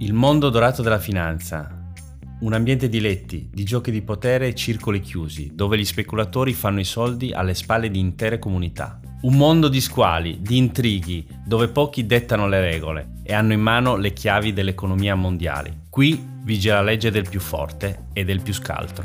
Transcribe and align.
Il 0.00 0.12
mondo 0.12 0.48
dorato 0.48 0.80
della 0.80 1.00
finanza. 1.00 1.90
Un 2.42 2.52
ambiente 2.52 2.88
di 2.88 3.00
letti, 3.00 3.50
di 3.52 3.64
giochi 3.64 3.90
di 3.90 4.00
potere 4.00 4.46
e 4.46 4.54
circoli 4.54 5.00
chiusi, 5.00 5.50
dove 5.56 5.76
gli 5.76 5.84
speculatori 5.84 6.52
fanno 6.52 6.78
i 6.78 6.84
soldi 6.84 7.32
alle 7.32 7.52
spalle 7.52 7.90
di 7.90 7.98
intere 7.98 8.38
comunità. 8.38 9.00
Un 9.22 9.34
mondo 9.34 9.66
di 9.66 9.80
squali, 9.80 10.40
di 10.40 10.56
intrighi, 10.56 11.26
dove 11.44 11.66
pochi 11.66 12.06
dettano 12.06 12.46
le 12.46 12.60
regole 12.60 13.14
e 13.24 13.34
hanno 13.34 13.54
in 13.54 13.60
mano 13.60 13.96
le 13.96 14.12
chiavi 14.12 14.52
dell'economia 14.52 15.16
mondiale. 15.16 15.86
Qui 15.90 16.24
vige 16.44 16.70
la 16.70 16.82
legge 16.82 17.10
del 17.10 17.28
più 17.28 17.40
forte 17.40 18.04
e 18.12 18.24
del 18.24 18.40
più 18.40 18.54
scaltro. 18.54 19.04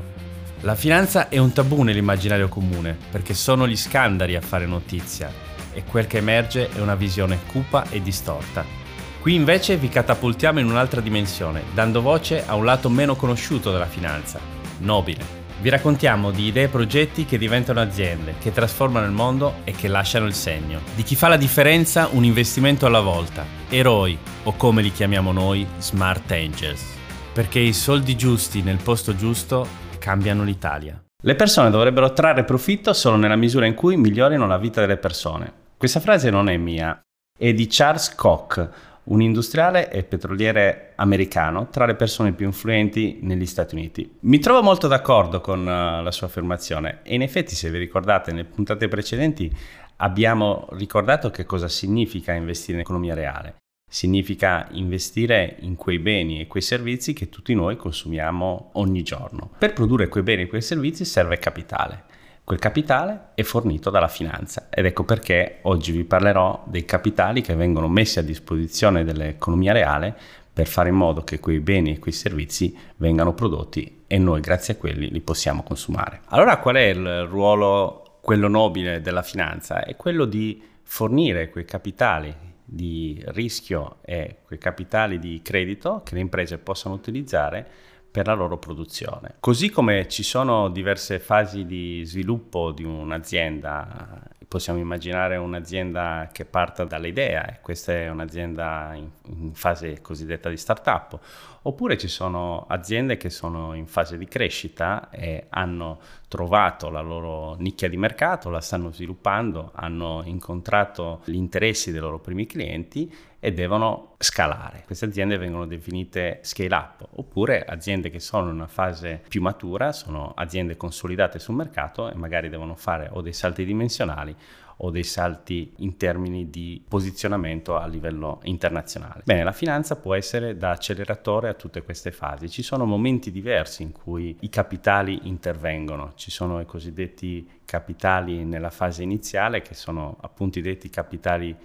La 0.60 0.76
finanza 0.76 1.28
è 1.28 1.40
un 1.40 1.54
tabù 1.54 1.82
nell'immaginario 1.82 2.50
comune, 2.50 2.96
perché 3.10 3.34
sono 3.34 3.68
gli 3.68 3.76
scandali 3.76 4.36
a 4.36 4.42
fare 4.42 4.68
notizia 4.68 5.32
e 5.74 5.84
quel 5.86 6.06
che 6.06 6.18
emerge 6.18 6.70
è 6.70 6.80
una 6.80 6.94
visione 6.94 7.40
cupa 7.48 7.90
e 7.90 8.00
distorta 8.00 8.83
Qui 9.24 9.36
invece 9.36 9.78
vi 9.78 9.88
catapultiamo 9.88 10.60
in 10.60 10.66
un'altra 10.66 11.00
dimensione, 11.00 11.64
dando 11.74 12.02
voce 12.02 12.46
a 12.46 12.56
un 12.56 12.66
lato 12.66 12.90
meno 12.90 13.16
conosciuto 13.16 13.72
della 13.72 13.86
finanza, 13.86 14.38
nobile. 14.80 15.24
Vi 15.62 15.70
raccontiamo 15.70 16.30
di 16.30 16.48
idee 16.48 16.66
e 16.66 16.68
progetti 16.68 17.24
che 17.24 17.38
diventano 17.38 17.80
aziende, 17.80 18.36
che 18.38 18.52
trasformano 18.52 19.06
il 19.06 19.14
mondo 19.14 19.62
e 19.64 19.72
che 19.72 19.88
lasciano 19.88 20.26
il 20.26 20.34
segno. 20.34 20.82
Di 20.94 21.04
chi 21.04 21.16
fa 21.16 21.30
la 21.30 21.38
differenza 21.38 22.10
un 22.12 22.26
investimento 22.26 22.86
alla 22.86 23.00
volta, 23.00 23.46
eroi 23.70 24.18
o 24.44 24.58
come 24.58 24.82
li 24.82 24.92
chiamiamo 24.92 25.32
noi, 25.32 25.66
smart 25.78 26.30
angels. 26.30 26.84
Perché 27.32 27.60
i 27.60 27.72
soldi 27.72 28.18
giusti 28.18 28.62
nel 28.62 28.84
posto 28.84 29.16
giusto 29.16 29.66
cambiano 30.00 30.44
l'Italia. 30.44 31.02
Le 31.24 31.36
persone 31.36 31.70
dovrebbero 31.70 32.12
trarre 32.12 32.44
profitto 32.44 32.92
solo 32.92 33.16
nella 33.16 33.38
misura 33.38 33.68
in 33.68 33.74
cui 33.74 33.96
migliorino 33.96 34.46
la 34.46 34.58
vita 34.58 34.82
delle 34.82 34.98
persone. 34.98 35.50
Questa 35.78 36.02
frase 36.02 36.30
non 36.30 36.50
è 36.50 36.58
mia, 36.58 37.02
è 37.38 37.54
di 37.54 37.68
Charles 37.70 38.14
Koch, 38.16 38.92
un 39.06 39.22
industriale 39.22 39.92
e 39.92 40.04
petroliere 40.04 40.94
americano 40.96 41.70
tra 41.70 41.86
le 41.86 41.96
persone 41.96 42.34
più 42.34 42.46
influenti 42.46 43.20
negli 43.22 43.46
Stati 43.46 43.76
Uniti. 43.76 44.18
Mi 44.22 44.40
trovo 44.40 44.62
molto 44.62 44.88
d'accordo 44.88 45.42
con 45.42 45.60
uh, 45.60 46.02
la 46.02 46.12
sua 46.12 46.28
affermazione 46.28 47.00
e 47.04 47.16
in 47.16 47.22
effetti 47.22 47.56
se 47.56 47.70
vi 47.70 47.78
ricordate 47.78 48.32
nelle 48.32 48.46
puntate 48.46 48.88
precedenti 48.88 49.54
abbiamo 49.98 50.68
ricordato 50.72 51.30
che 51.30 51.46
cosa 51.46 51.68
significa 51.68 52.34
investire 52.34 52.74
in 52.74 52.84
economia 52.84 53.14
reale. 53.14 53.56
Significa 53.90 54.68
investire 54.72 55.58
in 55.60 55.76
quei 55.76 56.00
beni 56.00 56.42
e 56.42 56.48
quei 56.48 56.64
servizi 56.64 57.14
che 57.14 57.30
tutti 57.30 57.54
noi 57.54 57.76
consumiamo 57.76 58.72
ogni 58.74 59.04
giorno. 59.04 59.52
Per 59.58 59.74
produrre 59.74 60.08
quei 60.08 60.24
beni 60.24 60.44
e 60.44 60.48
quei 60.48 60.62
servizi 60.64 61.06
serve 61.06 61.38
capitale. 61.38 62.06
Quel 62.46 62.60
capitale 62.60 63.30
è 63.36 63.44
fornito 63.44 63.90
dalla 63.90 64.10
finanza 64.10 64.68
ed 64.70 64.86
ecco 64.86 65.06
perché 65.06 65.60
oggi 65.62 65.94
vi 65.94 66.04
parlerò 66.04 66.66
dei 66.68 66.84
capitali 66.84 67.42
che 67.42 67.56
vengono 67.56 67.88
messi 67.88 68.20
a 68.20 68.22
disposizione 68.22 69.06
dell'economia 69.06 69.72
reale 69.72 70.14
per 70.52 70.68
fare 70.68 70.90
in 70.90 70.96
modo 70.96 71.24
che 71.24 71.40
quei 71.40 71.62
beni 71.62 71.94
e 71.94 72.00
quei 72.00 72.14
servizi 72.14 72.78
vengano 72.98 73.34
prodotti 73.34 74.04
e 74.08 74.18
noi 74.18 74.42
grazie 74.42 74.74
a 74.74 74.78
quelli 74.78 75.10
li 75.10 75.22
possiamo 75.22 75.64
consumare. 75.64 76.20
Allora 76.26 76.58
qual 76.58 76.76
è 76.76 76.82
il 76.82 77.24
ruolo, 77.28 78.18
quello 78.20 78.50
nobile 78.50 79.00
della 79.00 79.24
finanza? 79.24 79.86
È 79.86 79.96
quello 79.96 80.26
di 80.26 80.62
fornire 80.84 81.50
quei 81.50 81.64
capitali 81.64 82.36
di 82.66 83.24
rischio 83.28 84.00
e 84.02 84.40
quei 84.44 84.60
capitali 84.60 85.18
di 85.18 85.42
credito 85.42 86.02
che 86.04 86.16
le 86.16 86.22
imprese 86.22 86.58
possono 86.58 86.94
utilizzare 86.94 87.68
per 88.14 88.28
la 88.28 88.34
loro 88.36 88.60
produzione. 88.60 89.38
Così 89.40 89.72
come 89.72 90.08
ci 90.08 90.22
sono 90.22 90.70
diverse 90.70 91.18
fasi 91.18 91.66
di 91.66 92.04
sviluppo 92.06 92.72
di 92.72 92.84
un'azienda, 92.84 94.22
possiamo 94.48 94.78
immaginare 94.78 95.36
un'azienda 95.36 96.30
che 96.32 96.46
parta 96.46 96.84
dall'idea 96.84 97.44
e 97.48 97.60
questa 97.60 97.92
è 97.92 98.10
un'azienda 98.10 98.92
in, 98.94 99.10
in 99.30 99.56
fase 99.56 100.00
cosiddetta 100.02 100.50
di 100.50 100.58
startup, 100.58 101.20
oppure 101.64 101.98
ci 101.98 102.08
sono 102.08 102.66
aziende 102.68 103.18
che 103.18 103.30
sono 103.30 103.74
in 103.74 103.88
fase 103.88 104.18
di 104.18 104.28
crescita 104.28 105.10
e 105.10 105.48
hanno 105.50 106.00
trovato 106.28 106.90
la 106.90 107.02
loro 107.02 107.56
nicchia 107.56 107.88
di 107.88 107.98
mercato, 107.98 108.50
la 108.50 108.62
stanno 108.62 108.92
sviluppando, 108.92 109.72
hanno 109.74 110.22
incontrato 110.26 111.22
gli 111.26 111.36
interessi 111.36 111.92
dei 111.92 112.02
loro 112.02 112.20
primi 112.20 112.46
clienti 112.46 113.14
e 113.40 113.52
devono 113.52 114.16
scalare. 114.18 114.84
Queste 114.86 115.06
aziende 115.06 115.38
vengono 115.38 115.68
definite 115.68 116.40
scale 116.44 116.74
up, 116.74 117.08
oppure 117.18 117.64
aziende 117.66 118.10
che 118.10 118.20
sono 118.20 118.50
in 118.50 118.56
una 118.56 118.68
fase 118.68 119.22
più 119.28 119.42
matura, 119.42 119.92
sono 119.92 120.32
aziende 120.36 120.78
consolidate 120.78 121.40
sul 121.40 121.56
mercato 121.56 122.10
e 122.10 122.16
magari 122.16 122.50
devono 122.50 122.76
fare 122.76 123.10
o 123.12 123.22
dei 123.22 123.34
salti 123.34 123.66
dimensionali 123.66 124.36
o 124.78 124.90
dei 124.90 125.04
salti 125.04 125.74
in 125.78 125.98
termini 125.98 126.50
di 126.50 126.84
posizionamento 126.88 127.78
a 127.78 127.86
livello 127.88 128.40
internazionale. 128.44 129.22
Bene, 129.26 129.44
la 129.44 129.52
finanza 129.52 129.96
può 129.96 130.16
essere 130.16 130.58
da 130.58 130.72
acceleratore 130.72 131.50
a 131.50 131.54
tutte 131.54 131.84
queste 131.84 132.12
fasi. 132.12 132.50
Ci 132.50 132.64
sono 132.64 132.86
momenti 132.86 133.32
diversi 133.32 133.84
in 133.84 133.92
cui 133.92 134.36
i 134.42 134.50
capitali 134.50 135.20
intervengono, 135.24 136.14
ci 136.16 136.32
sono 136.32 136.60
i 136.60 136.66
cosiddetti 136.66 137.62
capitali 137.66 138.44
nella 138.44 138.70
fase 138.70 139.04
iniziale 139.04 139.62
che 139.62 139.74
sono 139.74 140.18
appunto 140.22 140.60
i 140.60 140.62
detti 140.62 140.90
capitali 140.90 141.56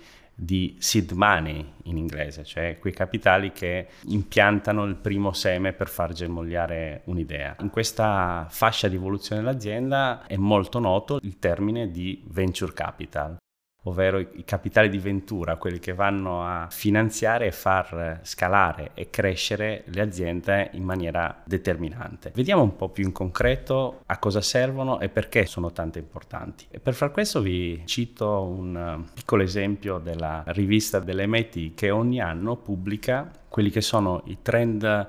di 0.41 0.77
seed 0.79 1.11
money 1.11 1.67
in 1.85 1.97
inglese, 1.97 2.45
cioè 2.45 2.79
quei 2.79 2.93
capitali 2.93 3.51
che 3.51 3.89
impiantano 4.07 4.85
il 4.85 4.95
primo 4.95 5.33
seme 5.33 5.73
per 5.73 5.89
far 5.89 6.13
germogliare 6.13 7.03
un'idea. 7.05 7.57
In 7.61 7.71
questa 7.71 8.47
fascia 8.49 8.87
di 8.87 8.95
evoluzione 8.95 9.43
dell'azienda 9.43 10.25
è 10.27 10.37
molto 10.37 10.79
noto 10.79 11.19
il 11.23 11.41
termine 11.41 11.91
di 11.91 12.23
venture 12.29 12.73
capital, 12.73 13.37
ovvero 13.89 14.19
i 14.19 14.45
capitali 14.45 14.89
di 14.89 14.99
ventura, 14.99 15.57
quelli 15.57 15.79
che 15.79 15.95
vanno 15.95 16.45
a 16.45 16.69
finanziare 16.71 17.47
e 17.47 17.53
far 17.53 18.21
scalare 18.23 18.91
e 18.95 19.11
crescere 19.11 19.85
le 19.87 20.01
aziende 20.01 20.71
in 20.73 20.85
maniera 20.85 21.43
determinante. 21.45 22.33
Vediamo 22.35 22.63
un 22.63 22.77
po' 22.77 22.89
più 22.89 23.05
in 23.05 23.13
concreto 23.13 24.03
a 24.07 24.19
cosa 24.19 24.41
servono 24.41 25.01
e 25.01 25.09
perché 25.09 25.47
sono 25.47 25.73
tanto 25.73 25.99
importanti. 25.99 26.67
E 26.71 26.81
per 26.81 26.95
far 26.95 27.11
questo 27.11 27.41
vi 27.41 27.83
cito 27.87 28.43
un 28.43 29.05
piccolo 29.15 29.43
esempio 29.43 29.99
della 29.99 30.45
rivista 30.49 30.99
dell'MIT 30.99 31.75
che 31.75 31.91
ogni 31.91 32.21
anno 32.21 32.57
pubblica 32.57 33.31
quelli 33.49 33.71
che 33.71 33.81
sono 33.81 34.23
i 34.27 34.39
trend 34.43 35.09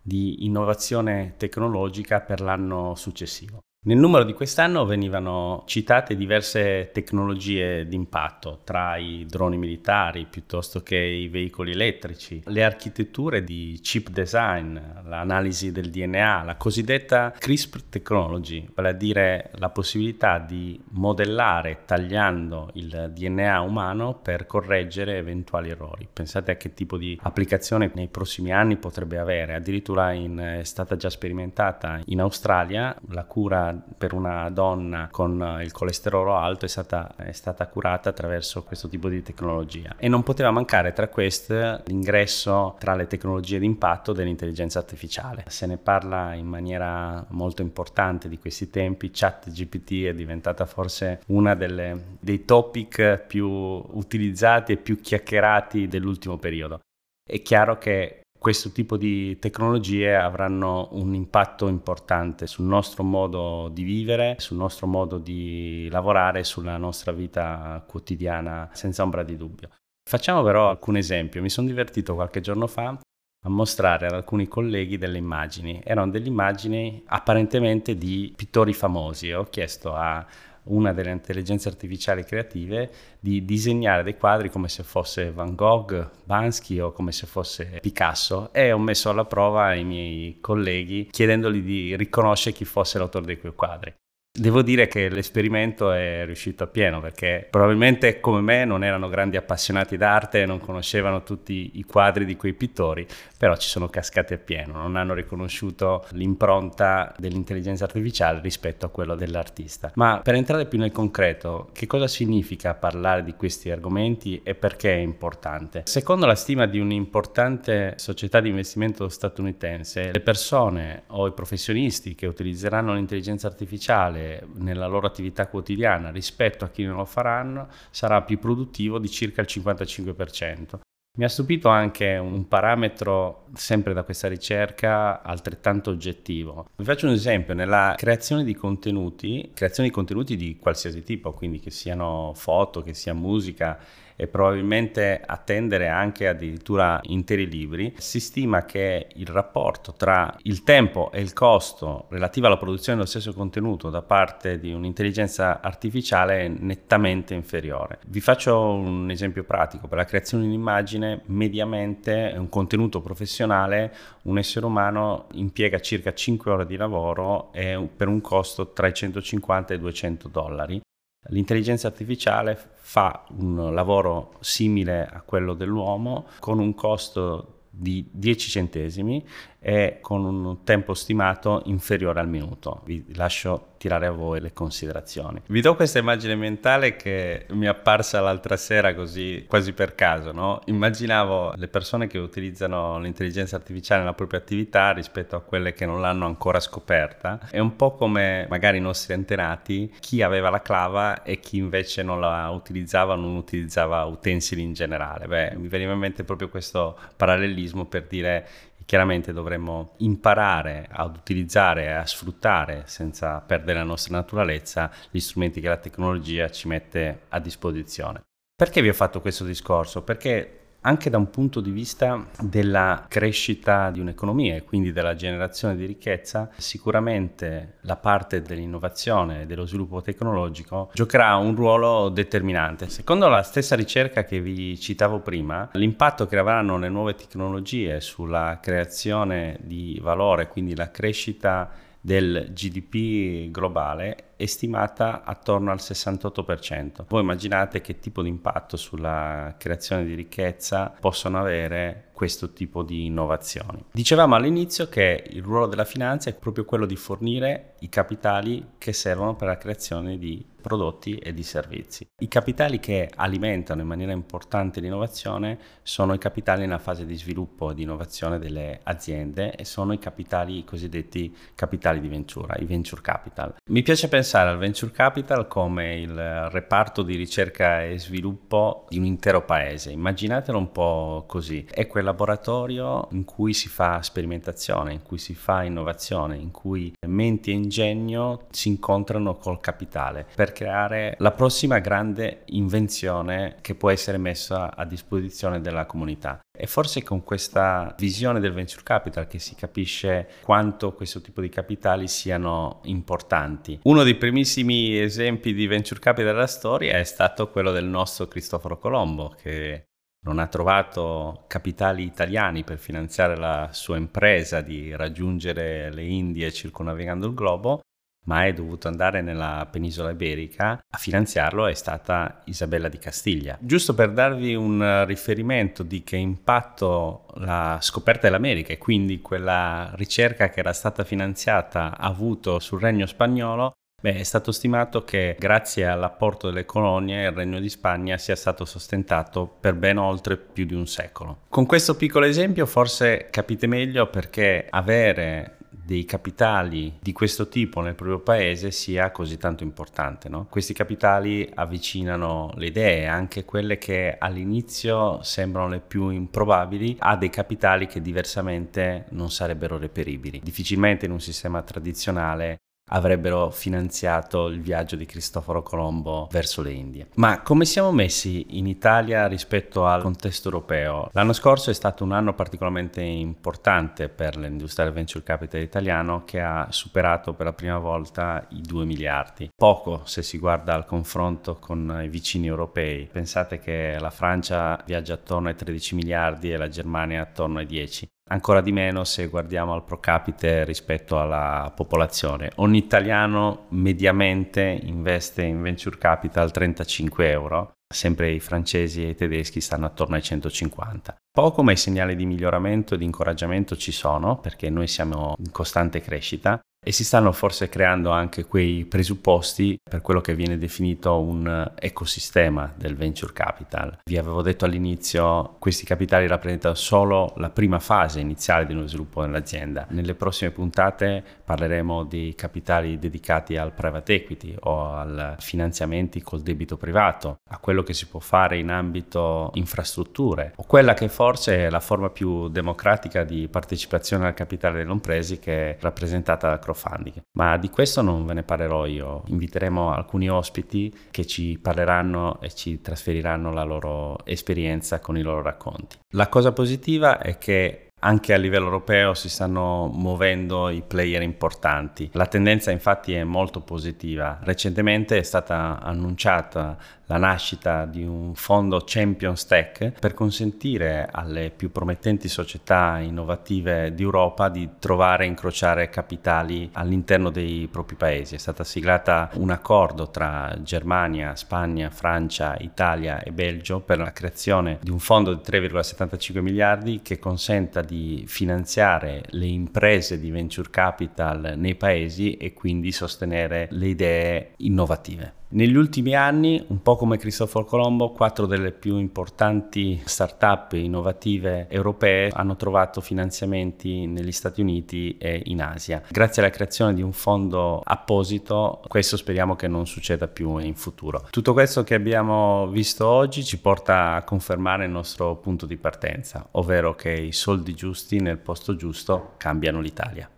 di 0.00 0.44
innovazione 0.44 1.34
tecnologica 1.36 2.20
per 2.20 2.40
l'anno 2.40 2.94
successivo. 2.94 3.63
Nel 3.86 3.98
numero 3.98 4.24
di 4.24 4.32
quest'anno 4.32 4.86
venivano 4.86 5.64
citate 5.66 6.16
diverse 6.16 6.88
tecnologie 6.90 7.86
d'impatto, 7.86 8.60
tra 8.64 8.96
i 8.96 9.26
droni 9.28 9.58
militari 9.58 10.24
piuttosto 10.24 10.82
che 10.82 10.96
i 10.96 11.28
veicoli 11.28 11.72
elettrici, 11.72 12.42
le 12.46 12.64
architetture 12.64 13.44
di 13.44 13.78
chip 13.82 14.08
design, 14.08 14.78
l'analisi 15.04 15.70
del 15.70 15.90
DNA, 15.90 16.44
la 16.44 16.56
cosiddetta 16.56 17.34
CRISPR 17.38 17.82
technology, 17.82 18.66
vale 18.74 18.88
a 18.88 18.92
dire 18.92 19.50
la 19.56 19.68
possibilità 19.68 20.38
di 20.38 20.80
modellare 20.92 21.82
tagliando 21.84 22.70
il 22.76 23.12
DNA 23.14 23.60
umano 23.60 24.14
per 24.14 24.46
correggere 24.46 25.18
eventuali 25.18 25.68
errori. 25.68 26.08
Pensate 26.10 26.52
a 26.52 26.56
che 26.56 26.72
tipo 26.72 26.96
di 26.96 27.18
applicazione 27.20 27.90
nei 27.92 28.08
prossimi 28.08 28.50
anni 28.50 28.78
potrebbe 28.78 29.18
avere, 29.18 29.52
addirittura 29.52 30.12
in, 30.12 30.38
è 30.38 30.64
stata 30.64 30.96
già 30.96 31.10
sperimentata 31.10 32.00
in 32.06 32.22
Australia 32.22 32.96
la 33.08 33.24
cura 33.24 33.72
per 33.96 34.12
una 34.12 34.50
donna 34.50 35.08
con 35.10 35.58
il 35.62 35.72
colesterolo 35.72 36.34
alto 36.34 36.64
è 36.64 36.68
stata, 36.68 37.14
è 37.16 37.32
stata 37.32 37.66
curata 37.66 38.10
attraverso 38.10 38.62
questo 38.62 38.88
tipo 38.88 39.08
di 39.08 39.22
tecnologia. 39.22 39.94
E 39.98 40.08
non 40.08 40.22
poteva 40.22 40.50
mancare 40.50 40.92
tra 40.92 41.08
queste 41.08 41.82
l'ingresso 41.86 42.76
tra 42.78 42.94
le 42.94 43.06
tecnologie 43.06 43.58
di 43.58 43.66
impatto 43.66 44.12
dell'intelligenza 44.12 44.78
artificiale. 44.78 45.44
Se 45.48 45.66
ne 45.66 45.76
parla 45.76 46.34
in 46.34 46.46
maniera 46.46 47.24
molto 47.30 47.62
importante 47.62 48.28
di 48.28 48.38
questi 48.38 48.70
tempi, 48.70 49.10
ChatGPT 49.12 50.04
è 50.04 50.14
diventata 50.14 50.64
forse 50.66 51.20
delle, 51.26 52.16
dei 52.20 52.44
topic 52.44 53.24
più 53.26 53.48
utilizzati 53.48 54.72
e 54.72 54.76
più 54.76 55.00
chiacchierati 55.00 55.88
dell'ultimo 55.88 56.38
periodo. 56.38 56.80
È 57.26 57.40
chiaro 57.42 57.78
che 57.78 58.23
questo 58.44 58.72
tipo 58.72 58.98
di 58.98 59.38
tecnologie 59.38 60.14
avranno 60.14 60.90
un 60.92 61.14
impatto 61.14 61.66
importante 61.66 62.46
sul 62.46 62.66
nostro 62.66 63.02
modo 63.02 63.70
di 63.72 63.84
vivere, 63.84 64.34
sul 64.36 64.58
nostro 64.58 64.86
modo 64.86 65.16
di 65.16 65.88
lavorare, 65.90 66.44
sulla 66.44 66.76
nostra 66.76 67.10
vita 67.12 67.82
quotidiana, 67.88 68.68
senza 68.74 69.02
ombra 69.02 69.22
di 69.22 69.38
dubbio. 69.38 69.70
Facciamo 70.06 70.42
però 70.42 70.68
alcun 70.68 70.98
esempio. 70.98 71.40
Mi 71.40 71.48
sono 71.48 71.68
divertito 71.68 72.12
qualche 72.12 72.42
giorno 72.42 72.66
fa 72.66 72.88
a 72.88 73.48
mostrare 73.48 74.08
ad 74.08 74.12
alcuni 74.12 74.46
colleghi 74.46 74.98
delle 74.98 75.16
immagini. 75.16 75.80
Erano 75.82 76.10
delle 76.10 76.28
immagini 76.28 77.02
apparentemente 77.06 77.96
di 77.96 78.30
pittori 78.36 78.74
famosi. 78.74 79.32
Ho 79.32 79.44
chiesto 79.44 79.94
a 79.94 80.22
una 80.64 80.92
delle 80.92 81.10
intelligenze 81.10 81.68
artificiali 81.68 82.24
creative 82.24 82.90
di 83.20 83.44
disegnare 83.44 84.02
dei 84.02 84.16
quadri 84.16 84.50
come 84.50 84.68
se 84.68 84.82
fosse 84.82 85.30
Van 85.30 85.54
Gogh, 85.54 86.10
Bansky 86.24 86.78
o 86.78 86.92
come 86.92 87.12
se 87.12 87.26
fosse 87.26 87.78
Picasso 87.80 88.52
e 88.52 88.72
ho 88.72 88.78
messo 88.78 89.10
alla 89.10 89.24
prova 89.24 89.74
i 89.74 89.84
miei 89.84 90.38
colleghi 90.40 91.08
chiedendogli 91.10 91.62
di 91.62 91.96
riconoscere 91.96 92.54
chi 92.54 92.64
fosse 92.64 92.98
l'autore 92.98 93.26
di 93.26 93.38
quei 93.38 93.54
quadri. 93.54 93.94
Devo 94.36 94.62
dire 94.62 94.88
che 94.88 95.08
l'esperimento 95.10 95.92
è 95.92 96.24
riuscito 96.24 96.64
a 96.64 96.66
pieno 96.66 97.00
perché 97.00 97.46
probabilmente 97.48 98.18
come 98.18 98.40
me 98.40 98.64
non 98.64 98.82
erano 98.82 99.08
grandi 99.08 99.36
appassionati 99.36 99.96
d'arte, 99.96 100.44
non 100.44 100.58
conoscevano 100.58 101.22
tutti 101.22 101.70
i 101.74 101.84
quadri 101.84 102.24
di 102.24 102.34
quei 102.34 102.52
pittori, 102.52 103.06
però 103.38 103.54
ci 103.56 103.68
sono 103.68 103.86
cascati 103.86 104.34
a 104.34 104.38
pieno, 104.38 104.72
non 104.72 104.96
hanno 104.96 105.14
riconosciuto 105.14 106.04
l'impronta 106.14 107.14
dell'intelligenza 107.16 107.84
artificiale 107.84 108.40
rispetto 108.40 108.86
a 108.86 108.88
quello 108.88 109.14
dell'artista. 109.14 109.92
Ma 109.94 110.18
per 110.20 110.34
entrare 110.34 110.66
più 110.66 110.80
nel 110.80 110.90
concreto, 110.90 111.68
che 111.72 111.86
cosa 111.86 112.08
significa 112.08 112.74
parlare 112.74 113.22
di 113.22 113.34
questi 113.34 113.70
argomenti 113.70 114.40
e 114.42 114.56
perché 114.56 114.94
è 114.94 114.98
importante? 114.98 115.82
Secondo 115.84 116.26
la 116.26 116.34
stima 116.34 116.66
di 116.66 116.80
un'importante 116.80 117.92
società 117.98 118.40
di 118.40 118.48
investimento 118.48 119.08
statunitense, 119.08 120.10
le 120.10 120.20
persone 120.20 121.04
o 121.10 121.28
i 121.28 121.32
professionisti 121.32 122.16
che 122.16 122.26
utilizzeranno 122.26 122.94
l'intelligenza 122.94 123.46
artificiale 123.46 124.22
nella 124.54 124.86
loro 124.86 125.06
attività 125.06 125.46
quotidiana 125.46 126.10
rispetto 126.10 126.64
a 126.64 126.68
chi 126.68 126.84
non 126.84 126.96
lo 126.96 127.04
faranno 127.04 127.68
sarà 127.90 128.22
più 128.22 128.38
produttivo 128.38 128.98
di 128.98 129.08
circa 129.08 129.40
il 129.40 129.48
55%. 129.50 130.80
Mi 131.16 131.24
ha 131.24 131.28
stupito 131.28 131.68
anche 131.68 132.16
un 132.16 132.48
parametro, 132.48 133.44
sempre 133.54 133.92
da 133.92 134.02
questa 134.02 134.26
ricerca, 134.26 135.22
altrettanto 135.22 135.90
oggettivo. 135.90 136.66
Vi 136.74 136.82
faccio 136.82 137.06
un 137.06 137.12
esempio, 137.12 137.54
nella 137.54 137.94
creazione 137.96 138.42
di 138.42 138.52
contenuti, 138.52 139.52
creazione 139.54 139.90
di 139.90 139.94
contenuti 139.94 140.34
di 140.34 140.58
qualsiasi 140.58 141.04
tipo, 141.04 141.32
quindi 141.32 141.60
che 141.60 141.70
siano 141.70 142.32
foto, 142.34 142.80
che 142.80 142.94
sia 142.94 143.14
musica, 143.14 143.78
e 144.16 144.26
probabilmente 144.26 145.20
attendere 145.24 145.88
anche 145.88 146.28
addirittura 146.28 147.00
interi 147.04 147.48
libri, 147.48 147.94
si 147.98 148.20
stima 148.20 148.64
che 148.64 149.08
il 149.14 149.26
rapporto 149.26 149.94
tra 149.94 150.34
il 150.42 150.62
tempo 150.62 151.10
e 151.12 151.20
il 151.20 151.32
costo 151.32 152.06
relativo 152.10 152.46
alla 152.46 152.56
produzione 152.56 152.98
dello 152.98 153.10
stesso 153.10 153.32
contenuto 153.32 153.90
da 153.90 154.02
parte 154.02 154.58
di 154.58 154.72
un'intelligenza 154.72 155.60
artificiale 155.60 156.42
è 156.42 156.48
nettamente 156.48 157.34
inferiore. 157.34 157.98
Vi 158.06 158.20
faccio 158.20 158.72
un 158.74 159.10
esempio 159.10 159.44
pratico, 159.44 159.88
per 159.88 159.98
la 159.98 160.04
creazione 160.04 160.44
di 160.44 160.50
un'immagine 160.50 161.22
mediamente 161.26 162.34
un 162.36 162.48
contenuto 162.48 163.00
professionale 163.00 163.92
un 164.22 164.38
essere 164.38 164.66
umano 164.66 165.26
impiega 165.32 165.80
circa 165.80 166.12
5 166.12 166.50
ore 166.50 166.66
di 166.66 166.76
lavoro 166.76 167.50
per 167.52 168.08
un 168.08 168.20
costo 168.20 168.72
tra 168.72 168.86
i 168.86 168.94
150 168.94 169.72
e 169.72 169.76
i 169.76 169.80
200 169.80 170.28
dollari. 170.28 170.80
L'intelligenza 171.28 171.86
artificiale 171.86 172.72
fa 172.86 173.24
un 173.38 173.72
lavoro 173.72 174.34
simile 174.40 175.08
a 175.10 175.22
quello 175.22 175.54
dell'uomo 175.54 176.26
con 176.38 176.58
un 176.58 176.74
costo 176.74 177.62
di 177.70 178.06
10 178.10 178.50
centesimi 178.50 179.26
e 179.66 179.96
con 180.02 180.26
un 180.26 180.62
tempo 180.62 180.92
stimato 180.92 181.62
inferiore 181.64 182.20
al 182.20 182.28
minuto. 182.28 182.82
Vi 182.84 183.14
lascio 183.14 183.68
tirare 183.78 184.06
a 184.06 184.10
voi 184.10 184.40
le 184.40 184.52
considerazioni. 184.52 185.40
Vi 185.46 185.60
do 185.62 185.74
questa 185.74 185.98
immagine 185.98 186.34
mentale 186.34 186.96
che 186.96 187.46
mi 187.50 187.64
è 187.64 187.68
apparsa 187.68 188.20
l'altra 188.20 188.58
sera 188.58 188.94
così 188.94 189.46
quasi 189.48 189.72
per 189.72 189.94
caso, 189.94 190.32
no? 190.32 190.60
Immaginavo 190.66 191.52
le 191.56 191.68
persone 191.68 192.06
che 192.06 192.18
utilizzano 192.18 192.98
l'intelligenza 192.98 193.56
artificiale 193.56 194.00
nella 194.00 194.14
propria 194.14 194.40
attività 194.40 194.90
rispetto 194.92 195.34
a 195.34 195.40
quelle 195.40 195.72
che 195.72 195.86
non 195.86 196.00
l'hanno 196.02 196.26
ancora 196.26 196.60
scoperta. 196.60 197.40
È 197.50 197.58
un 197.58 197.74
po' 197.76 197.92
come 197.92 198.46
magari 198.50 198.76
i 198.78 198.82
nostri 198.82 199.14
antenati, 199.14 199.94
chi 199.98 200.20
aveva 200.20 200.50
la 200.50 200.60
clava 200.60 201.22
e 201.22 201.40
chi 201.40 201.56
invece 201.56 202.02
non 202.02 202.20
la 202.20 202.50
utilizzava, 202.50 203.14
non 203.14 203.36
utilizzava 203.36 204.04
utensili 204.04 204.60
in 204.60 204.74
generale. 204.74 205.26
Beh, 205.26 205.56
mi 205.56 205.68
veniva 205.68 205.92
in 205.92 205.98
mente 205.98 206.24
proprio 206.24 206.50
questo 206.50 206.98
parallelismo 207.16 207.86
per 207.86 208.06
dire 208.06 208.46
Chiaramente 208.84 209.32
dovremmo 209.32 209.94
imparare 209.98 210.88
ad 210.90 211.16
utilizzare 211.16 211.84
e 211.84 211.90
a 211.90 212.06
sfruttare 212.06 212.82
senza 212.86 213.40
perdere 213.40 213.78
la 213.78 213.84
nostra 213.84 214.16
naturalezza 214.16 214.90
gli 215.10 215.20
strumenti 215.20 215.60
che 215.60 215.68
la 215.68 215.76
tecnologia 215.76 216.50
ci 216.50 216.68
mette 216.68 217.22
a 217.28 217.38
disposizione. 217.38 218.20
Perché 218.54 218.82
vi 218.82 218.88
ho 218.88 218.94
fatto 218.94 219.20
questo 219.20 219.44
discorso? 219.44 220.02
Perché 220.02 220.63
anche 220.86 221.10
da 221.10 221.18
un 221.18 221.30
punto 221.30 221.60
di 221.60 221.70
vista 221.70 222.26
della 222.40 223.06
crescita 223.08 223.90
di 223.90 224.00
un'economia 224.00 224.56
e 224.56 224.64
quindi 224.64 224.92
della 224.92 225.14
generazione 225.14 225.76
di 225.76 225.86
ricchezza, 225.86 226.50
sicuramente 226.56 227.78
la 227.82 227.96
parte 227.96 228.42
dell'innovazione 228.42 229.42
e 229.42 229.46
dello 229.46 229.66
sviluppo 229.66 230.02
tecnologico 230.02 230.90
giocherà 230.92 231.36
un 231.36 231.54
ruolo 231.54 232.10
determinante. 232.10 232.88
Secondo 232.88 233.28
la 233.28 233.42
stessa 233.42 233.74
ricerca 233.76 234.24
che 234.24 234.40
vi 234.40 234.78
citavo 234.78 235.20
prima, 235.20 235.70
l'impatto 235.72 236.26
che 236.26 236.36
avranno 236.36 236.76
le 236.78 236.88
nuove 236.88 237.14
tecnologie 237.14 238.00
sulla 238.00 238.58
creazione 238.60 239.58
di 239.62 239.98
valore, 240.02 240.48
quindi 240.48 240.76
la 240.76 240.90
crescita 240.90 241.70
del 242.04 242.50
GDP 242.52 243.50
globale 243.50 244.32
è 244.36 244.44
stimata 244.44 245.24
attorno 245.24 245.70
al 245.70 245.78
68%. 245.80 247.06
Voi 247.08 247.22
immaginate 247.22 247.80
che 247.80 247.98
tipo 247.98 248.20
di 248.20 248.28
impatto 248.28 248.76
sulla 248.76 249.54
creazione 249.56 250.04
di 250.04 250.12
ricchezza 250.12 250.94
possono 251.00 251.38
avere 251.38 252.08
questo 252.12 252.52
tipo 252.52 252.82
di 252.82 253.06
innovazioni. 253.06 253.82
Dicevamo 253.90 254.34
all'inizio 254.34 254.86
che 254.90 255.24
il 255.30 255.42
ruolo 255.42 255.66
della 255.66 255.86
finanza 255.86 256.28
è 256.28 256.34
proprio 256.34 256.66
quello 256.66 256.84
di 256.84 256.96
fornire 256.96 257.76
i 257.78 257.88
capitali 257.88 258.72
che 258.76 258.92
servono 258.92 259.34
per 259.34 259.48
la 259.48 259.56
creazione 259.56 260.18
di 260.18 260.44
prodotti 260.64 261.16
e 261.16 261.34
di 261.34 261.42
servizi. 261.42 262.08
I 262.20 262.28
capitali 262.28 262.80
che 262.80 263.10
alimentano 263.14 263.82
in 263.82 263.86
maniera 263.86 264.12
importante 264.12 264.80
l'innovazione 264.80 265.58
sono 265.82 266.14
i 266.14 266.18
capitali 266.18 266.62
nella 266.62 266.78
fase 266.78 267.04
di 267.04 267.16
sviluppo 267.16 267.70
e 267.70 267.74
di 267.74 267.82
innovazione 267.82 268.38
delle 268.38 268.80
aziende 268.84 269.54
e 269.54 269.66
sono 269.66 269.92
i 269.92 269.98
capitali 269.98 270.64
cosiddetti 270.64 271.36
capitali 271.54 272.00
di 272.00 272.08
ventura, 272.08 272.56
i 272.56 272.64
venture 272.64 273.02
capital. 273.02 273.54
Mi 273.70 273.82
piace 273.82 274.08
pensare 274.08 274.48
al 274.48 274.56
venture 274.56 274.90
capital 274.90 275.46
come 275.46 276.00
il 276.00 276.48
reparto 276.48 277.02
di 277.02 277.14
ricerca 277.16 277.84
e 277.84 277.98
sviluppo 277.98 278.86
di 278.88 278.96
un 278.96 279.04
intero 279.04 279.44
paese. 279.44 279.90
Immaginatelo 279.90 280.56
un 280.56 280.72
po' 280.72 281.24
così. 281.26 281.66
È 281.70 281.86
quel 281.86 282.04
laboratorio 282.04 283.08
in 283.10 283.24
cui 283.26 283.52
si 283.52 283.68
fa 283.68 284.00
sperimentazione, 284.00 284.94
in 284.94 285.02
cui 285.02 285.18
si 285.18 285.34
fa 285.34 285.62
innovazione, 285.62 286.36
in 286.36 286.50
cui 286.50 286.94
menti 287.06 287.50
e 287.50 287.54
ingegno 287.54 288.46
si 288.50 288.68
incontrano 288.68 289.34
col 289.36 289.60
capitale. 289.60 290.26
Per 290.34 290.52
creare 290.54 291.16
la 291.18 291.32
prossima 291.32 291.80
grande 291.80 292.44
invenzione 292.46 293.56
che 293.60 293.74
può 293.74 293.90
essere 293.90 294.16
messa 294.16 294.74
a 294.74 294.86
disposizione 294.86 295.60
della 295.60 295.84
comunità. 295.84 296.40
E 296.56 296.66
forse 296.66 297.02
con 297.02 297.22
questa 297.22 297.94
visione 297.98 298.40
del 298.40 298.54
venture 298.54 298.82
capital 298.82 299.26
che 299.26 299.38
si 299.38 299.54
capisce 299.54 300.28
quanto 300.42 300.94
questo 300.94 301.20
tipo 301.20 301.42
di 301.42 301.50
capitali 301.50 302.08
siano 302.08 302.80
importanti. 302.84 303.80
Uno 303.82 304.02
dei 304.02 304.14
primissimi 304.14 304.98
esempi 304.98 305.52
di 305.52 305.66
venture 305.66 306.00
capital 306.00 306.32
della 306.32 306.46
storia 306.46 306.96
è 306.96 307.04
stato 307.04 307.50
quello 307.50 307.72
del 307.72 307.84
nostro 307.84 308.26
Cristoforo 308.26 308.78
Colombo, 308.78 309.34
che 309.42 309.88
non 310.24 310.38
ha 310.38 310.46
trovato 310.46 311.44
capitali 311.48 312.02
italiani 312.04 312.64
per 312.64 312.78
finanziare 312.78 313.36
la 313.36 313.68
sua 313.72 313.96
impresa 313.96 314.62
di 314.62 314.94
raggiungere 314.96 315.92
le 315.92 316.04
Indie 316.04 316.50
circonnavigando 316.50 317.26
il 317.26 317.34
globo 317.34 317.80
ma 318.24 318.46
è 318.46 318.52
dovuto 318.52 318.88
andare 318.88 319.22
nella 319.22 319.66
penisola 319.70 320.10
iberica 320.10 320.82
a 320.88 320.98
finanziarlo 320.98 321.66
è 321.66 321.74
stata 321.74 322.40
Isabella 322.44 322.88
di 322.88 322.98
Castiglia. 322.98 323.58
Giusto 323.60 323.94
per 323.94 324.12
darvi 324.12 324.54
un 324.54 325.04
riferimento 325.06 325.82
di 325.82 326.02
che 326.02 326.16
impatto 326.16 327.26
la 327.36 327.78
scoperta 327.80 328.26
dell'America 328.26 328.72
e 328.72 328.78
quindi 328.78 329.20
quella 329.20 329.90
ricerca 329.94 330.48
che 330.48 330.60
era 330.60 330.72
stata 330.72 331.04
finanziata 331.04 331.96
ha 331.96 332.06
avuto 332.06 332.58
sul 332.58 332.80
regno 332.80 333.06
spagnolo, 333.06 333.72
Beh, 334.04 334.16
è 334.16 334.22
stato 334.22 334.52
stimato 334.52 335.02
che 335.02 335.34
grazie 335.38 335.86
all'apporto 335.86 336.48
delle 336.48 336.66
colonie 336.66 337.24
il 337.28 337.32
Regno 337.32 337.58
di 337.58 337.70
Spagna 337.70 338.18
sia 338.18 338.36
stato 338.36 338.66
sostentato 338.66 339.50
per 339.58 339.72
ben 339.72 339.96
oltre 339.96 340.36
più 340.36 340.66
di 340.66 340.74
un 340.74 340.86
secolo. 340.86 341.38
Con 341.48 341.64
questo 341.64 341.96
piccolo 341.96 342.26
esempio 342.26 342.66
forse 342.66 343.28
capite 343.30 343.66
meglio 343.66 344.08
perché 344.08 344.66
avere 344.68 345.56
dei 345.84 346.04
capitali 346.04 346.98
di 347.00 347.12
questo 347.12 347.48
tipo 347.48 347.80
nel 347.80 347.94
proprio 347.94 348.20
paese 348.20 348.70
sia 348.70 349.10
così 349.10 349.36
tanto 349.36 349.62
importante. 349.62 350.28
No? 350.28 350.46
Questi 350.48 350.72
capitali 350.72 351.50
avvicinano 351.54 352.52
le 352.56 352.66
idee, 352.66 353.06
anche 353.06 353.44
quelle 353.44 353.78
che 353.78 354.16
all'inizio 354.18 355.22
sembrano 355.22 355.68
le 355.68 355.80
più 355.80 356.08
improbabili, 356.08 356.96
a 356.98 357.16
dei 357.16 357.30
capitali 357.30 357.86
che 357.86 358.00
diversamente 358.00 359.06
non 359.10 359.30
sarebbero 359.30 359.78
reperibili. 359.78 360.40
Difficilmente 360.42 361.06
in 361.06 361.12
un 361.12 361.20
sistema 361.20 361.62
tradizionale 361.62 362.58
avrebbero 362.90 363.50
finanziato 363.50 364.46
il 364.46 364.60
viaggio 364.60 364.96
di 364.96 365.06
Cristoforo 365.06 365.62
Colombo 365.62 366.28
verso 366.30 366.62
le 366.62 366.72
Indie. 366.72 367.08
Ma 367.14 367.40
come 367.42 367.64
siamo 367.64 367.92
messi 367.92 368.58
in 368.58 368.66
Italia 368.66 369.26
rispetto 369.26 369.86
al 369.86 370.02
contesto 370.02 370.48
europeo? 370.48 371.08
L'anno 371.12 371.32
scorso 371.32 371.70
è 371.70 371.74
stato 371.74 372.04
un 372.04 372.12
anno 372.12 372.34
particolarmente 372.34 373.00
importante 373.00 374.08
per 374.08 374.36
l'Industrial 374.36 374.92
Venture 374.92 375.24
Capital 375.24 375.60
italiano 375.60 376.24
che 376.24 376.40
ha 376.40 376.68
superato 376.70 377.32
per 377.32 377.46
la 377.46 377.52
prima 377.52 377.78
volta 377.78 378.46
i 378.50 378.60
2 378.60 378.84
miliardi. 378.84 379.50
Poco 379.54 380.02
se 380.04 380.22
si 380.22 380.38
guarda 380.38 380.74
al 380.74 380.84
confronto 380.84 381.56
con 381.58 382.00
i 382.02 382.08
vicini 382.08 382.46
europei. 382.46 383.08
Pensate 383.10 383.58
che 383.58 383.96
la 383.98 384.10
Francia 384.10 384.82
viaggia 384.84 385.14
attorno 385.14 385.48
ai 385.48 385.54
13 385.54 385.94
miliardi 385.94 386.52
e 386.52 386.56
la 386.56 386.68
Germania 386.68 387.22
attorno 387.22 387.58
ai 387.58 387.66
10. 387.66 388.08
Ancora 388.30 388.60
di 388.60 388.72
meno 388.72 389.04
se 389.04 389.26
guardiamo 389.26 389.74
al 389.74 389.84
pro 389.84 390.00
capite 390.00 390.64
rispetto 390.64 391.18
alla 391.20 391.72
popolazione. 391.74 392.50
Ogni 392.56 392.78
italiano 392.78 393.66
mediamente 393.70 394.62
investe 394.82 395.42
in 395.42 395.60
venture 395.60 395.98
capital 395.98 396.50
35 396.50 397.30
euro, 397.30 397.72
sempre 397.92 398.30
i 398.30 398.40
francesi 398.40 399.04
e 399.04 399.10
i 399.10 399.14
tedeschi 399.14 399.60
stanno 399.60 399.86
attorno 399.86 400.14
ai 400.14 400.22
150. 400.22 401.16
Poco 401.30 401.62
ma 401.62 401.72
i 401.72 401.76
segnali 401.76 402.16
di 402.16 402.26
miglioramento 402.26 402.94
e 402.94 402.98
di 402.98 403.04
incoraggiamento 403.04 403.76
ci 403.76 403.92
sono 403.92 404.38
perché 404.38 404.70
noi 404.70 404.86
siamo 404.86 405.34
in 405.38 405.50
costante 405.50 406.00
crescita 406.00 406.60
e 406.84 406.92
si 406.92 407.02
stanno 407.02 407.32
forse 407.32 407.68
creando 407.68 408.10
anche 408.10 408.44
quei 408.44 408.84
presupposti 408.84 409.80
per 409.82 410.02
quello 410.02 410.20
che 410.20 410.34
viene 410.34 410.58
definito 410.58 411.18
un 411.18 411.72
ecosistema 411.78 412.72
del 412.76 412.94
venture 412.94 413.32
capital. 413.32 413.98
Vi 414.04 414.18
avevo 414.18 414.42
detto 414.42 414.66
all'inizio, 414.66 415.56
questi 415.58 415.84
capitali 415.84 416.26
rappresentano 416.26 416.74
solo 416.74 417.32
la 417.36 417.50
prima 417.50 417.78
fase 417.78 418.20
iniziale 418.20 418.66
dello 418.66 418.86
sviluppo 418.86 419.22
dell'azienda. 419.22 419.86
Nelle 419.90 420.14
prossime 420.14 420.50
puntate 420.50 421.24
parleremo 421.44 422.04
di 422.04 422.34
capitali 422.36 422.98
dedicati 422.98 423.56
al 423.56 423.72
private 423.72 424.14
equity 424.14 424.54
o 424.60 424.92
al 424.92 425.36
finanziamenti 425.38 426.22
col 426.22 426.42
debito 426.42 426.76
privato, 426.76 427.38
a 427.48 427.58
quello 427.58 427.82
che 427.82 427.94
si 427.94 428.06
può 428.06 428.20
fare 428.20 428.58
in 428.58 428.70
ambito 428.70 429.50
infrastrutture 429.54 430.52
o 430.56 430.64
quella 430.64 430.92
che 430.92 431.08
forse 431.08 431.66
è 431.66 431.70
la 431.70 431.80
forma 431.80 432.10
più 432.10 432.48
democratica 432.48 433.24
di 433.24 433.48
partecipazione 433.48 434.26
al 434.26 434.34
capitale 434.34 434.78
delle 434.78 434.92
imprese 434.92 435.38
che 435.38 435.70
è 435.70 435.76
rappresentata 435.80 436.48
da 436.48 436.58
crowdfunding. 436.74 437.22
Ma 437.32 437.56
di 437.56 437.70
questo 437.70 438.02
non 438.02 438.26
ve 438.26 438.34
ne 438.34 438.42
parlerò 438.42 438.86
io, 438.86 439.22
inviteremo 439.26 439.92
alcuni 439.92 440.28
ospiti 440.28 440.92
che 441.10 441.24
ci 441.24 441.58
parleranno 441.60 442.40
e 442.40 442.52
ci 442.52 442.80
trasferiranno 442.80 443.52
la 443.52 443.62
loro 443.62 444.18
esperienza 444.26 444.98
con 444.98 445.16
i 445.16 445.22
loro 445.22 445.40
racconti. 445.40 445.96
La 446.10 446.28
cosa 446.28 446.52
positiva 446.52 447.18
è 447.18 447.38
che 447.38 447.84
anche 448.04 448.34
a 448.34 448.36
livello 448.36 448.66
europeo 448.66 449.14
si 449.14 449.30
stanno 449.30 449.86
muovendo 449.86 450.68
i 450.68 450.82
player 450.86 451.22
importanti. 451.22 452.10
La 452.12 452.26
tendenza 452.26 452.70
infatti 452.70 453.14
è 453.14 453.24
molto 453.24 453.62
positiva. 453.62 454.38
Recentemente 454.42 455.16
è 455.16 455.22
stata 455.22 455.80
annunciata 455.80 456.76
la 457.06 457.18
nascita 457.18 457.84
di 457.84 458.02
un 458.02 458.34
fondo 458.34 458.82
Champions 458.84 459.46
Tech 459.46 459.92
per 459.98 460.14
consentire 460.14 461.08
alle 461.10 461.50
più 461.50 461.70
promettenti 461.70 462.28
società 462.28 462.98
innovative 462.98 463.94
d'Europa 463.94 464.48
di 464.48 464.68
trovare 464.78 465.24
e 465.24 465.28
incrociare 465.28 465.90
capitali 465.90 466.68
all'interno 466.72 467.30
dei 467.30 467.68
propri 467.70 467.96
paesi. 467.96 468.34
È 468.34 468.38
stata 468.38 468.64
siglata 468.64 469.30
un 469.34 469.50
accordo 469.50 470.10
tra 470.10 470.56
Germania, 470.62 471.36
Spagna, 471.36 471.90
Francia, 471.90 472.56
Italia 472.58 473.20
e 473.22 473.32
Belgio 473.32 473.80
per 473.80 473.98
la 473.98 474.12
creazione 474.12 474.78
di 474.80 474.90
un 474.90 474.98
fondo 474.98 475.34
di 475.34 475.40
3,75 475.44 476.40
miliardi 476.40 477.00
che 477.02 477.18
consenta 477.18 477.82
di 477.82 478.24
finanziare 478.26 479.22
le 479.30 479.46
imprese 479.46 480.18
di 480.18 480.30
venture 480.30 480.70
capital 480.70 481.54
nei 481.56 481.74
paesi 481.74 482.36
e 482.36 482.52
quindi 482.52 482.92
sostenere 482.92 483.68
le 483.70 483.86
idee 483.86 484.50
innovative. 484.58 485.42
Negli 485.54 485.76
ultimi 485.76 486.16
anni, 486.16 486.64
un 486.66 486.82
po' 486.82 486.96
come 486.96 487.16
Cristoforo 487.16 487.64
Colombo, 487.64 488.10
quattro 488.10 488.46
delle 488.46 488.72
più 488.72 488.96
importanti 488.96 490.02
start-up 490.04 490.72
innovative 490.72 491.68
europee 491.68 492.28
hanno 492.32 492.56
trovato 492.56 493.00
finanziamenti 493.00 494.08
negli 494.08 494.32
Stati 494.32 494.60
Uniti 494.60 495.16
e 495.16 495.42
in 495.44 495.62
Asia. 495.62 496.02
Grazie 496.10 496.42
alla 496.42 496.50
creazione 496.50 496.92
di 496.92 497.02
un 497.02 497.12
fondo 497.12 497.80
apposito, 497.84 498.82
questo 498.88 499.16
speriamo 499.16 499.54
che 499.54 499.68
non 499.68 499.86
succeda 499.86 500.26
più 500.26 500.58
in 500.58 500.74
futuro. 500.74 501.24
Tutto 501.30 501.52
questo 501.52 501.84
che 501.84 501.94
abbiamo 501.94 502.66
visto 502.66 503.06
oggi 503.06 503.44
ci 503.44 503.60
porta 503.60 504.14
a 504.14 504.24
confermare 504.24 504.86
il 504.86 504.90
nostro 504.90 505.36
punto 505.36 505.66
di 505.66 505.76
partenza, 505.76 506.48
ovvero 506.50 506.96
che 506.96 507.12
i 507.12 507.32
soldi 507.32 507.74
giusti 507.74 508.18
nel 508.18 508.38
posto 508.38 508.74
giusto 508.74 509.34
cambiano 509.36 509.80
l'Italia. 509.80 510.28